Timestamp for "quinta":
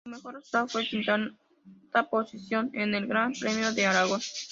0.89-2.09